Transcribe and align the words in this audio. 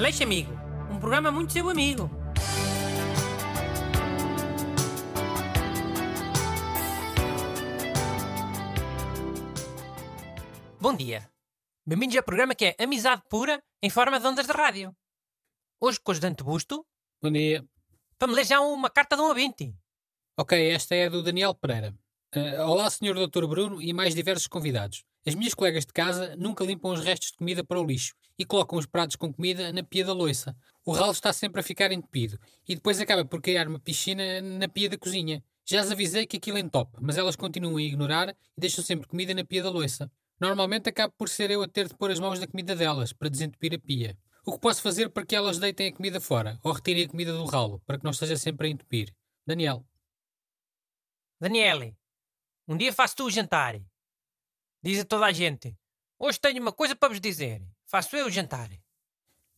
Aleixo 0.00 0.22
Amigo, 0.22 0.50
um 0.90 0.98
programa 0.98 1.30
muito 1.30 1.52
seu 1.52 1.68
amigo. 1.68 2.08
Bom 10.80 10.96
dia. 10.96 11.30
Bem-vindos 11.86 12.16
ao 12.16 12.22
programa 12.22 12.54
que 12.54 12.64
é 12.64 12.76
Amizade 12.82 13.20
Pura 13.28 13.62
em 13.82 13.90
forma 13.90 14.18
de 14.18 14.26
ondas 14.26 14.46
de 14.46 14.52
rádio. 14.54 14.96
Hoje 15.78 16.00
com 16.00 16.10
o 16.10 16.12
ajudante 16.12 16.42
Busto, 16.42 16.86
Bom 17.22 17.30
dia. 17.30 17.62
me 18.22 18.32
ler 18.32 18.46
já 18.46 18.58
uma 18.58 18.88
carta 18.88 19.16
de 19.16 19.20
um 19.20 19.26
ouvinte. 19.26 19.74
Ok, 20.38 20.70
esta 20.72 20.94
é 20.94 21.10
do 21.10 21.22
Daniel 21.22 21.54
Pereira. 21.54 21.94
Eh, 22.34 22.58
olá, 22.62 22.88
Sr. 22.88 23.28
Dr. 23.28 23.46
Bruno 23.46 23.82
e 23.82 23.92
mais 23.92 24.14
diversos 24.14 24.46
convidados. 24.46 25.04
As 25.26 25.34
minhas 25.34 25.52
colegas 25.52 25.84
de 25.84 25.92
casa 25.92 26.34
nunca 26.36 26.64
limpam 26.64 26.92
os 26.92 27.04
restos 27.04 27.30
de 27.30 27.36
comida 27.36 27.62
para 27.62 27.78
o 27.78 27.84
lixo 27.84 28.14
e 28.38 28.44
colocam 28.44 28.78
os 28.78 28.86
pratos 28.86 29.16
com 29.16 29.30
comida 29.30 29.70
na 29.70 29.82
pia 29.82 30.02
da 30.02 30.14
loiça. 30.14 30.56
O 30.84 30.92
ralo 30.92 31.12
está 31.12 31.30
sempre 31.30 31.60
a 31.60 31.62
ficar 31.62 31.92
entupido 31.92 32.38
e 32.66 32.74
depois 32.74 32.98
acaba 32.98 33.22
por 33.22 33.42
criar 33.42 33.68
uma 33.68 33.78
piscina 33.78 34.40
na 34.40 34.66
pia 34.66 34.88
da 34.88 34.96
cozinha. 34.96 35.44
Já 35.66 35.82
as 35.82 35.90
avisei 35.90 36.26
que 36.26 36.38
aquilo 36.38 36.70
top, 36.70 36.96
mas 37.02 37.18
elas 37.18 37.36
continuam 37.36 37.76
a 37.76 37.82
ignorar 37.82 38.30
e 38.30 38.60
deixam 38.60 38.82
sempre 38.82 39.06
comida 39.06 39.34
na 39.34 39.44
pia 39.44 39.62
da 39.62 39.68
loiça. 39.68 40.10
Normalmente 40.40 40.88
acabo 40.88 41.12
por 41.18 41.28
ser 41.28 41.50
eu 41.50 41.62
a 41.62 41.68
ter 41.68 41.86
de 41.86 41.94
pôr 41.94 42.10
as 42.10 42.18
mãos 42.18 42.40
na 42.40 42.46
comida 42.46 42.74
delas 42.74 43.12
para 43.12 43.28
desentupir 43.28 43.74
a 43.74 43.78
pia. 43.78 44.16
O 44.46 44.52
que 44.52 44.58
posso 44.58 44.80
fazer 44.80 45.10
para 45.10 45.26
que 45.26 45.36
elas 45.36 45.58
deitem 45.58 45.88
a 45.88 45.92
comida 45.92 46.18
fora 46.18 46.58
ou 46.64 46.72
retirem 46.72 47.04
a 47.04 47.08
comida 47.08 47.34
do 47.34 47.44
ralo 47.44 47.78
para 47.86 47.98
que 47.98 48.04
não 48.04 48.10
esteja 48.10 48.36
sempre 48.36 48.68
a 48.68 48.70
entupir? 48.70 49.14
Daniel. 49.46 49.84
Daniele, 51.38 51.94
um 52.66 52.74
dia 52.74 52.92
faço 52.92 53.16
tu 53.16 53.24
o 53.26 53.30
jantar. 53.30 53.78
Diz 54.82 55.00
a 55.00 55.04
toda 55.04 55.26
a 55.26 55.32
gente: 55.32 55.76
Hoje 56.18 56.38
tenho 56.38 56.60
uma 56.60 56.72
coisa 56.72 56.94
para 56.94 57.08
vos 57.08 57.20
dizer. 57.20 57.62
Faço 57.86 58.14
eu 58.16 58.26
o 58.26 58.30
jantar. 58.30 58.70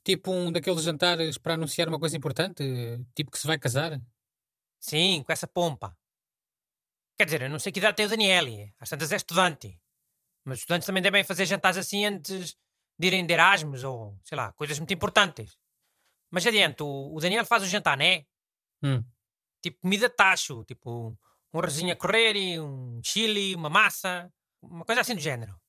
Tipo 0.05 0.33
um 0.33 0.51
daqueles 0.51 0.83
jantares 0.83 1.39
para 1.39 1.55
anunciar 1.55 1.89
uma 1.89 1.99
coisa 1.99 2.17
importante? 2.17 2.65
Tipo 3.15 3.31
que 3.31 3.39
se 3.39 3.47
vai 3.47 3.59
casar? 3.59 4.01
Sim, 4.79 5.23
com 5.25 5.33
essa 5.33 5.47
pompa. 5.47 5.97
Quer 7.17 7.25
dizer, 7.25 7.43
eu 7.43 7.51
não 7.51 7.59
sei 7.59 7.71
que 7.71 7.79
idade 7.79 7.97
tem 7.97 8.07
o 8.07 8.09
Daniele. 8.09 8.75
Às 8.79 8.89
tantas 8.89 9.13
é 9.13 9.17
estudante. 9.17 9.81
Mas 10.45 10.59
os 10.59 10.63
estudantes 10.63 10.87
também 10.87 11.03
devem 11.03 11.23
fazer 11.23 11.47
jantares 11.47 11.79
assim 11.79 12.05
antes 12.05 12.57
de 12.99 13.07
irem 13.07 13.27
de 13.27 13.33
Erasmus 13.33 13.85
ou, 13.85 14.19
sei 14.25 14.37
lá, 14.37 14.53
coisas 14.53 14.79
muito 14.79 14.93
importantes. 14.93 15.57
Mas 16.31 16.47
adiante, 16.47 16.83
o, 16.83 17.15
o 17.15 17.21
Daniel 17.21 17.45
faz 17.45 17.63
o 17.63 17.67
jantar, 17.67 17.97
né? 17.97 18.25
Hum. 18.83 19.05
Tipo 19.61 19.81
comida 19.81 20.09
de 20.09 20.15
tacho, 20.15 20.65
tipo 20.65 21.17
um 21.53 21.59
arrozinho 21.59 21.93
a 21.93 21.97
correr, 21.97 22.35
e 22.35 22.59
um 22.59 23.01
chili, 23.05 23.55
uma 23.55 23.69
massa, 23.69 24.33
uma 24.63 24.85
coisa 24.85 25.01
assim 25.01 25.15
do 25.15 25.21
género. 25.21 25.61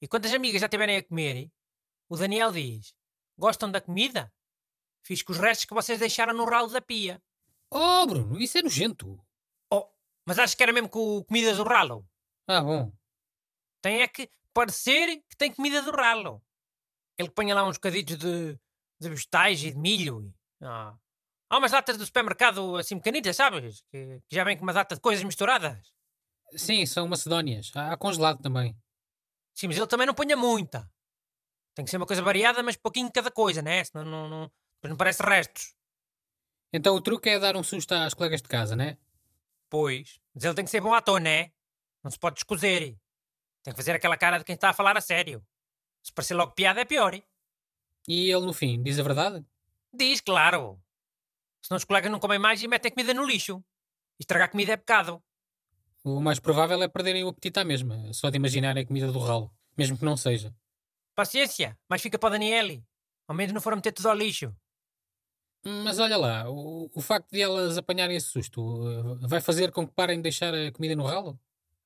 E 0.00 0.06
quando 0.08 0.26
as 0.26 0.32
amigas 0.34 0.60
já 0.60 0.66
estiverem 0.66 0.96
a 0.96 1.02
comer, 1.02 1.50
o 2.08 2.16
Daniel 2.16 2.52
diz: 2.52 2.94
Gostam 3.38 3.70
da 3.70 3.80
comida? 3.80 4.32
Fiz 5.02 5.22
com 5.22 5.32
os 5.32 5.38
restos 5.38 5.64
que 5.66 5.74
vocês 5.74 5.98
deixaram 5.98 6.34
no 6.34 6.44
ralo 6.44 6.68
da 6.68 6.80
pia. 6.80 7.22
Oh, 7.70 8.06
Bruno, 8.06 8.40
isso 8.40 8.58
é 8.58 8.62
nojento. 8.62 9.18
Oh, 9.72 9.88
mas 10.24 10.38
acho 10.38 10.56
que 10.56 10.62
era 10.62 10.72
mesmo 10.72 10.88
com 10.88 11.22
comida 11.24 11.54
do 11.54 11.62
ralo. 11.64 12.08
Ah, 12.48 12.60
bom. 12.62 12.92
Tem 13.82 14.02
é 14.02 14.08
que 14.08 14.28
parecer 14.52 15.22
que 15.28 15.36
tem 15.36 15.52
comida 15.52 15.82
do 15.82 15.90
ralo. 15.92 16.42
Ele 17.18 17.30
põe 17.30 17.52
lá 17.52 17.64
uns 17.64 17.76
bocaditos 17.76 18.16
de, 18.18 18.58
de 19.00 19.08
vegetais 19.08 19.62
e 19.62 19.70
de 19.72 19.78
milho. 19.78 20.22
e- 20.22 20.34
Ah. 20.64 20.96
Há 21.48 21.58
umas 21.58 21.70
latas 21.70 21.96
do 21.96 22.04
supermercado 22.04 22.76
assim 22.76 22.96
pequenitas, 22.98 23.36
sabes? 23.36 23.80
Que, 23.90 24.20
que 24.28 24.34
já 24.34 24.42
vem 24.42 24.56
com 24.56 24.64
uma 24.64 24.72
data 24.72 24.96
de 24.96 25.00
coisas 25.00 25.22
misturadas. 25.22 25.92
Sim, 26.54 26.84
são 26.86 27.08
macedónias. 27.08 27.72
Há 27.74 27.96
congelado 27.96 28.40
também. 28.40 28.76
Sim, 29.54 29.68
mas 29.68 29.76
ele 29.76 29.86
também 29.86 30.06
não 30.06 30.14
ponha 30.14 30.36
muita. 30.36 30.90
Tem 31.74 31.84
que 31.84 31.90
ser 31.90 31.96
uma 31.96 32.06
coisa 32.06 32.22
variada, 32.22 32.62
mas 32.62 32.76
pouquinho 32.76 33.06
de 33.06 33.12
cada 33.12 33.30
coisa, 33.30 33.60
né? 33.62 33.84
Senão 33.84 34.04
não, 34.04 34.28
não, 34.28 34.52
não 34.84 34.96
parece 34.96 35.22
restos. 35.22 35.74
Então 36.72 36.94
o 36.94 37.00
truque 37.00 37.28
é 37.28 37.38
dar 37.38 37.56
um 37.56 37.62
susto 37.62 37.92
às 37.94 38.14
colegas 38.14 38.42
de 38.42 38.48
casa, 38.48 38.74
né? 38.76 38.98
Pois. 39.68 40.20
Mas 40.34 40.44
ele 40.44 40.54
tem 40.54 40.64
que 40.64 40.70
ser 40.70 40.80
bom 40.80 40.94
ator, 40.94 41.20
né? 41.20 41.52
Não 42.02 42.10
se 42.10 42.18
pode 42.18 42.38
escuser. 42.38 42.96
Tem 43.62 43.72
que 43.72 43.76
fazer 43.76 43.92
aquela 43.92 44.16
cara 44.16 44.38
de 44.38 44.44
quem 44.44 44.54
está 44.54 44.70
a 44.70 44.74
falar 44.74 44.96
a 44.96 45.00
sério. 45.00 45.44
Se 46.02 46.12
parecer 46.12 46.34
logo 46.34 46.52
piada 46.52 46.80
é 46.80 46.84
pior. 46.84 47.14
hein? 47.14 47.24
E 48.06 48.30
ele, 48.30 48.46
no 48.46 48.52
fim, 48.52 48.82
diz 48.82 48.98
a 48.98 49.02
verdade? 49.02 49.44
Diz, 49.92 50.20
claro. 50.20 50.80
Senão 51.62 51.76
os 51.76 51.84
colegas 51.84 52.12
não 52.12 52.20
comem 52.20 52.38
mais 52.38 52.62
e 52.62 52.68
metem 52.68 52.92
comida 52.92 53.12
no 53.12 53.24
lixo. 53.24 53.58
E 54.18 54.22
estragar 54.22 54.50
comida 54.50 54.72
é 54.72 54.76
pecado. 54.76 55.22
O 56.06 56.20
mais 56.20 56.38
provável 56.38 56.80
é 56.84 56.86
perderem 56.86 57.24
o 57.24 57.28
apetite 57.28 57.58
à 57.58 57.64
mesma, 57.64 58.12
só 58.12 58.30
de 58.30 58.36
imaginar 58.36 58.78
a 58.78 58.86
comida 58.86 59.10
do 59.10 59.18
ralo, 59.18 59.52
mesmo 59.76 59.98
que 59.98 60.04
não 60.04 60.16
seja. 60.16 60.54
Paciência, 61.16 61.76
mas 61.88 62.00
fica 62.00 62.16
para 62.16 62.28
o 62.28 62.30
Daniele. 62.30 62.86
Ao 63.26 63.34
menos 63.34 63.52
não 63.52 63.60
foram 63.60 63.78
meter 63.78 63.90
tudo 63.90 64.08
ao 64.08 64.14
lixo. 64.14 64.54
Mas 65.64 65.98
olha 65.98 66.16
lá, 66.16 66.48
o, 66.48 66.88
o 66.94 67.00
facto 67.00 67.28
de 67.32 67.42
elas 67.42 67.76
apanharem 67.76 68.16
esse 68.16 68.28
susto 68.28 68.88
eh, 68.88 69.26
vai 69.26 69.40
fazer 69.40 69.72
com 69.72 69.84
que 69.84 69.94
parem 69.94 70.18
de 70.18 70.22
deixar 70.22 70.54
a 70.54 70.70
comida 70.70 70.94
no 70.94 71.04
ralo? 71.04 71.36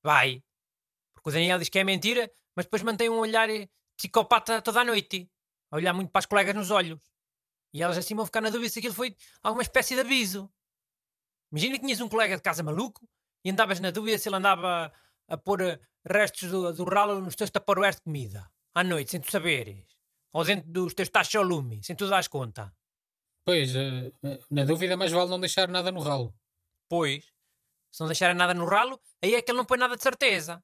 Vai. 0.03 0.43
Porque 1.15 1.29
o 1.29 1.33
Daniel 1.33 1.57
diz 1.57 1.69
que 1.69 1.79
é 1.79 1.83
mentira, 1.83 2.31
mas 2.55 2.67
depois 2.67 2.83
mantém 2.83 3.09
um 3.09 3.17
olhar 3.17 3.49
eh, 3.49 3.67
psicopata 3.97 4.61
toda 4.61 4.81
a 4.81 4.85
noite. 4.85 5.27
A 5.71 5.77
olhar 5.77 5.93
muito 5.93 6.11
para 6.11 6.19
as 6.19 6.27
colegas 6.27 6.53
nos 6.53 6.69
olhos. 6.69 6.99
E 7.73 7.81
elas 7.81 7.97
assim 7.97 8.13
vão 8.13 8.27
ficar 8.27 8.41
na 8.41 8.51
dúvida 8.51 8.69
se 8.69 8.77
aquilo 8.77 8.93
foi 8.93 9.17
alguma 9.41 9.63
espécie 9.63 9.95
de 9.95 10.01
aviso. 10.01 10.47
Imagina 11.51 11.79
que 11.79 11.85
tinhas 11.85 12.01
um 12.01 12.07
colega 12.07 12.35
de 12.35 12.43
casa 12.43 12.61
maluco 12.61 13.01
e 13.43 13.49
andavas 13.49 13.79
na 13.79 13.91
dúvida 13.91 14.17
se 14.17 14.29
ele 14.29 14.35
andava 14.35 14.91
a 15.27 15.37
pôr 15.37 15.61
eh, 15.61 15.79
restos 16.05 16.49
do, 16.49 16.73
do 16.73 16.83
ralo 16.83 17.21
nos 17.21 17.35
teus 17.35 17.49
taparoeiros 17.49 17.97
de 17.97 18.03
comida. 18.03 18.49
À 18.73 18.83
noite, 18.83 19.11
sem 19.11 19.21
tu 19.21 19.31
saberes. 19.31 19.85
Ou 20.33 20.43
dentro 20.43 20.69
dos 20.71 20.93
teus 20.93 21.09
tachos 21.09 21.35
ao 21.35 21.43
lume, 21.43 21.83
sem 21.83 21.95
tu 21.95 22.07
dares 22.07 22.27
conta. 22.27 22.73
Pois, 23.45 23.75
eh, 23.75 24.11
eh, 24.23 24.39
na 24.49 24.65
dúvida, 24.65 24.95
mais 24.95 25.11
vale 25.11 25.29
não 25.29 25.39
deixar 25.39 25.67
nada 25.67 25.91
no 25.91 26.01
ralo. 26.01 26.33
Pois, 26.89 27.25
se 27.91 27.99
não 27.99 28.07
deixarem 28.07 28.35
nada 28.35 28.53
no 28.53 28.65
ralo, 28.65 29.01
aí 29.21 29.35
é 29.35 29.41
que 29.41 29.51
ele 29.51 29.57
não 29.57 29.65
põe 29.65 29.77
nada 29.77 29.95
de 29.95 30.03
certeza. 30.03 30.63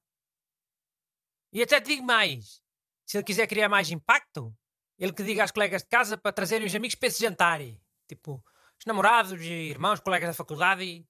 E 1.51 1.61
até 1.61 1.81
te 1.81 1.87
digo 1.87 2.03
mais: 2.03 2.61
se 3.05 3.17
ele 3.17 3.23
quiser 3.23 3.47
criar 3.47 3.69
mais 3.69 3.89
impacto, 3.89 4.55
ele 4.97 5.13
que 5.13 5.23
diga 5.23 5.43
às 5.43 5.51
colegas 5.51 5.83
de 5.83 5.89
casa 5.89 6.17
para 6.17 6.31
trazerem 6.31 6.67
os 6.67 6.75
amigos 6.75 6.95
para 6.95 7.07
esse 7.07 7.21
jantar. 7.21 7.59
Tipo, 8.07 8.43
os 8.79 8.85
namorados, 8.85 9.41
irmãos, 9.41 9.99
colegas 9.99 10.29
da 10.29 10.33
faculdade, 10.33 11.05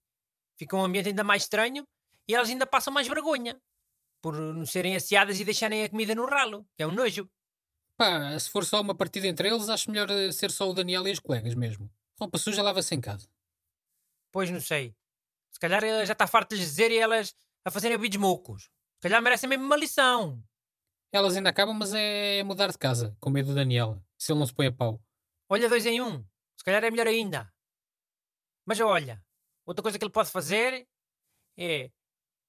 fica 0.57 0.75
um 0.75 0.83
ambiente 0.83 1.09
ainda 1.09 1.23
mais 1.23 1.43
estranho 1.43 1.87
e 2.27 2.35
elas 2.35 2.49
ainda 2.49 2.65
passam 2.65 2.93
mais 2.93 3.07
vergonha 3.07 3.59
por 4.21 4.33
não 4.35 4.65
serem 4.65 4.95
asseadas 4.95 5.39
e 5.39 5.45
deixarem 5.45 5.83
a 5.83 5.89
comida 5.89 6.15
no 6.15 6.25
ralo, 6.25 6.67
que 6.75 6.83
é 6.83 6.87
um 6.87 6.91
nojo. 6.91 7.29
Pá, 7.95 8.37
se 8.37 8.49
for 8.49 8.65
só 8.65 8.81
uma 8.81 8.95
partida 8.95 9.27
entre 9.27 9.47
eles, 9.47 9.69
acho 9.69 9.89
melhor 9.89 10.09
eh, 10.09 10.31
ser 10.31 10.51
só 10.51 10.69
o 10.69 10.73
Daniel 10.73 11.07
e 11.07 11.11
as 11.11 11.19
colegas 11.19 11.55
mesmo. 11.55 11.89
Roupa 12.19 12.37
suja 12.37 12.61
lava-se 12.61 12.93
em 12.93 13.01
casa. 13.01 13.29
Pois 14.31 14.49
não 14.51 14.59
sei. 14.59 14.95
Se 15.51 15.59
calhar 15.59 15.81
já 16.05 16.13
está 16.13 16.27
farto 16.27 16.49
de 16.49 16.57
lhes 16.57 16.69
dizer 16.69 16.91
e 16.91 16.97
elas 16.97 17.35
a 17.65 17.71
fazerem 17.71 17.97
vídeos 17.97 18.21
mocos. 18.21 18.63
Se 18.63 19.01
calhar 19.01 19.21
merecem 19.21 19.49
mesmo 19.49 19.65
uma 19.65 19.75
lição. 19.75 20.43
Elas 21.11 21.35
ainda 21.35 21.49
acabam, 21.49 21.75
mas 21.75 21.93
é 21.93 22.43
mudar 22.43 22.71
de 22.71 22.77
casa, 22.77 23.15
com 23.19 23.29
medo 23.29 23.49
do 23.49 23.55
Daniel, 23.55 24.03
se 24.17 24.31
ele 24.31 24.39
não 24.39 24.45
se 24.45 24.53
põe 24.53 24.67
a 24.67 24.71
pau. 24.71 25.01
Olha, 25.49 25.69
dois 25.69 25.85
em 25.85 26.01
um. 26.01 26.23
Se 26.57 26.65
calhar 26.65 26.83
é 26.83 26.91
melhor 26.91 27.07
ainda. 27.07 27.51
Mas 28.65 28.79
olha, 28.79 29.23
outra 29.67 29.83
coisa 29.83 29.99
que 29.99 30.03
ele 30.03 30.11
pode 30.11 30.31
fazer 30.31 30.87
é 31.57 31.91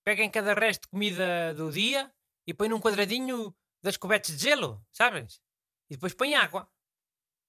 peguem 0.04 0.30
cada 0.30 0.54
resto 0.54 0.82
de 0.82 0.88
comida 0.88 1.52
do 1.54 1.70
dia 1.70 2.10
e 2.46 2.54
põe 2.54 2.68
num 2.68 2.80
quadradinho 2.80 3.54
das 3.82 3.96
cobertas 3.96 4.36
de 4.36 4.42
gelo, 4.42 4.82
sabes? 4.90 5.40
E 5.90 5.94
depois 5.94 6.14
põe 6.14 6.34
água. 6.34 6.70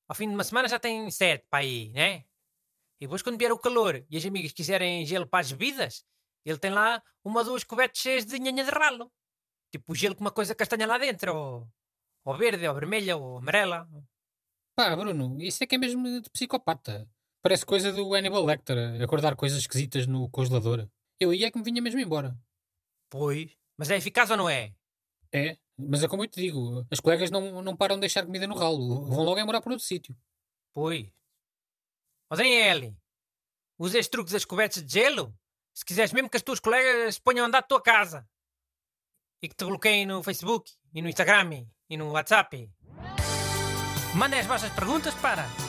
Ao 0.09 0.15
fim 0.15 0.27
de 0.27 0.33
uma 0.33 0.43
semana 0.43 0.67
já 0.67 0.79
tem 0.79 1.09
sete 1.11 1.45
para 1.49 1.59
aí, 1.59 1.91
né? 1.91 2.25
E 2.99 3.05
depois 3.05 3.21
quando 3.21 3.37
vier 3.37 3.51
o 3.51 3.59
calor 3.59 4.05
e 4.09 4.17
as 4.17 4.25
amigas 4.25 4.51
quiserem 4.51 5.05
gelo 5.05 5.27
para 5.27 5.39
as 5.39 5.51
bebidas, 5.51 6.03
ele 6.43 6.57
tem 6.57 6.71
lá 6.71 7.01
uma 7.23 7.41
ou 7.41 7.45
duas 7.45 7.63
cobertas 7.63 8.01
cheias 8.01 8.25
de 8.25 8.39
nhanha 8.39 8.63
de 8.63 8.71
ralo. 8.71 9.11
Tipo 9.71 9.93
gelo 9.95 10.15
com 10.15 10.21
uma 10.21 10.31
coisa 10.31 10.55
castanha 10.55 10.87
lá 10.87 10.97
dentro, 10.97 11.35
ou, 11.35 11.69
ou 12.25 12.37
verde, 12.37 12.67
ou 12.67 12.73
vermelha, 12.73 13.15
ou 13.15 13.37
amarela. 13.37 13.87
Pá, 14.75 14.95
Bruno, 14.95 15.39
isso 15.41 15.63
é 15.63 15.67
que 15.67 15.75
é 15.75 15.77
mesmo 15.77 16.21
de 16.21 16.29
psicopata. 16.29 17.07
Parece 17.41 17.65
coisa 17.65 17.93
do 17.93 18.13
Hannibal 18.13 18.43
Lecter, 18.43 19.01
acordar 19.01 19.35
coisas 19.35 19.59
esquisitas 19.59 20.05
no 20.05 20.29
congelador. 20.29 20.89
Eu 21.19 21.33
ia 21.33 21.47
é 21.47 21.51
que 21.51 21.57
me 21.57 21.63
vinha 21.63 21.81
mesmo 21.81 21.99
embora. 21.99 22.37
Pois, 23.09 23.55
mas 23.77 23.89
é 23.89 23.95
eficaz 23.95 24.29
ou 24.29 24.37
não 24.37 24.49
é? 24.49 24.73
É, 25.33 25.57
mas 25.77 26.03
é 26.03 26.07
como 26.07 26.23
eu 26.23 26.27
te 26.27 26.41
digo, 26.41 26.85
as 26.91 26.99
colegas 26.99 27.31
não, 27.31 27.61
não 27.61 27.77
param 27.77 27.95
de 27.95 28.01
deixar 28.01 28.25
comida 28.25 28.45
no 28.45 28.55
ralo, 28.55 29.05
vão 29.05 29.23
logo 29.23 29.39
é 29.39 29.43
morar 29.45 29.61
por 29.61 29.71
outro 29.71 29.85
sítio. 29.85 30.17
Pois. 30.73 31.07
Ó 32.29 32.35
Daniele, 32.35 32.97
usa 33.77 33.99
este 33.99 34.11
truque 34.11 34.31
das 34.31 34.43
cobertas 34.43 34.83
de 34.83 34.91
gelo? 34.91 35.33
Se 35.73 35.85
quiseres 35.85 36.11
mesmo 36.11 36.29
que 36.29 36.37
as 36.37 36.43
tuas 36.43 36.59
colegas 36.59 37.19
ponham 37.19 37.45
a 37.45 37.47
andar 37.47 37.61
da 37.61 37.67
tua 37.67 37.81
casa. 37.81 38.27
E 39.41 39.47
que 39.47 39.55
te 39.55 39.63
bloqueiem 39.63 40.05
no 40.05 40.21
Facebook, 40.21 40.69
e 40.93 41.01
no 41.01 41.07
Instagram, 41.07 41.65
e 41.89 41.95
no 41.95 42.11
WhatsApp. 42.11 42.69
Mandem 44.13 44.41
as 44.41 44.45
vossas 44.45 44.73
perguntas 44.73 45.13
para 45.15 45.68